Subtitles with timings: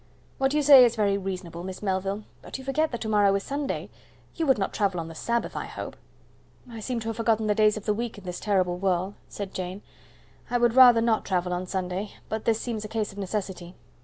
[0.39, 3.43] "What you say is very reasonable, Miss Melville, but you forget that to morrow is
[3.43, 3.91] Sunday.
[4.33, 5.95] You would not travel on the Sabbath, I hope?"
[6.67, 9.53] "I seem to have forgotten the days of the week in this terrible whirl," said
[9.53, 9.83] Jane.
[10.49, 13.75] "I would rather not travel on Sunday, but this seems a case of necessity."